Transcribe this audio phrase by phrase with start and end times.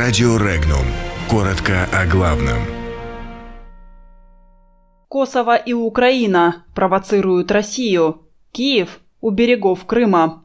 [0.00, 0.86] Радио Регнум.
[1.28, 2.58] Коротко о главном.
[5.08, 8.22] Косово и Украина провоцируют Россию.
[8.52, 10.44] Киев у берегов Крыма.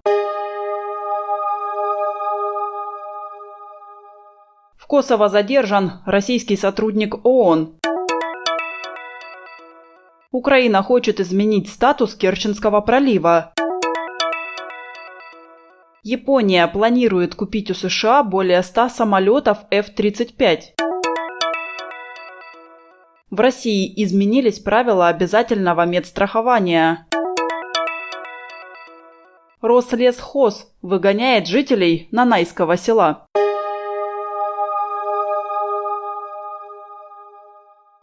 [4.76, 7.76] В Косово задержан российский сотрудник ООН.
[10.32, 13.53] Украина хочет изменить статус Керченского пролива.
[16.06, 20.60] Япония планирует купить у США более 100 самолетов F-35.
[23.30, 27.08] В России изменились правила обязательного медстрахования.
[29.62, 33.26] Рослесхоз выгоняет жителей Нанайского села.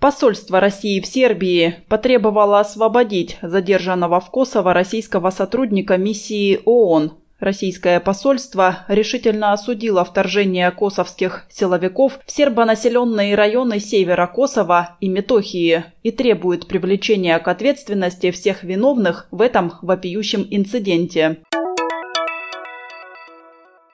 [0.01, 8.85] Посольство России в Сербии потребовало освободить задержанного в Косово российского сотрудника миссии ООН Российское посольство
[8.87, 17.39] решительно осудило вторжение косовских силовиков в сербонаселенные районы севера Косово и Метохии и требует привлечения
[17.39, 21.39] к ответственности всех виновных в этом вопиющем инциденте.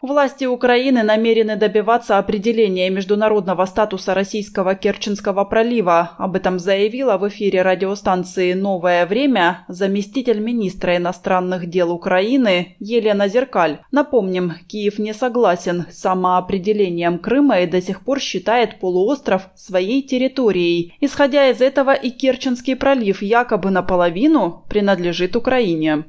[0.06, 6.12] Власти Украины намерены добиваться определения международного статуса российского Керченского пролива.
[6.16, 13.80] Об этом заявила в эфире радиостанции «Новое время» заместитель министра иностранных дел Украины Елена Зеркаль.
[13.90, 20.94] Напомним, Киев не согласен с самоопределением Крыма и до сих пор считает полуостров своей территорией.
[21.00, 26.04] Исходя из этого и Керченский пролив якобы наполовину принадлежит Украине.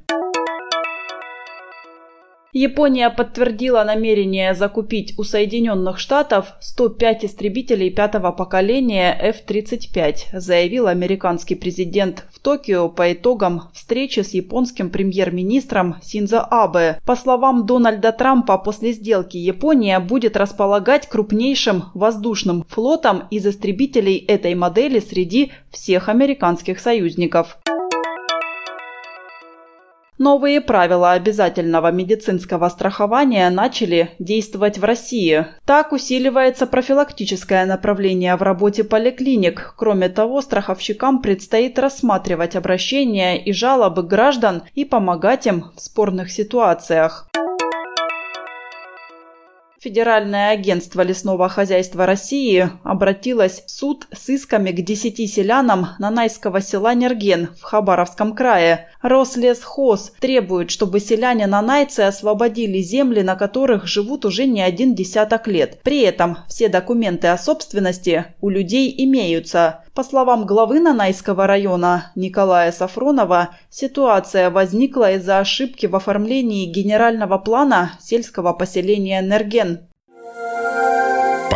[2.58, 12.26] Япония подтвердила намерение закупить у Соединенных Штатов 105 истребителей пятого поколения F-35, заявил американский президент
[12.32, 17.00] в Токио по итогам встречи с японским премьер-министром Синзо Абе.
[17.06, 24.56] По словам Дональда Трампа, после сделки Япония будет располагать крупнейшим воздушным флотом из истребителей этой
[24.56, 27.60] модели среди всех американских союзников.
[30.18, 35.46] Новые правила обязательного медицинского страхования начали действовать в России.
[35.66, 39.76] Так усиливается профилактическое направление в работе поликлиник.
[39.78, 47.30] Кроме того, страховщикам предстоит рассматривать обращения и жалобы граждан и помогать им в спорных ситуациях.
[49.80, 56.96] Федеральное агентство лесного хозяйства России обратилось в суд с исками к десяти селянам Нанайского села
[56.96, 58.88] Нерген в Хабаровском крае.
[59.04, 65.80] Рослесхоз требует, чтобы селяне Нанайцы освободили земли, на которых живут уже не один десяток лет.
[65.84, 69.84] При этом все документы о собственности у людей имеются.
[69.98, 77.94] По словам главы Нанайского района Николая Сафронова, ситуация возникла из-за ошибки в оформлении генерального плана
[78.00, 79.67] сельского поселения Нерген.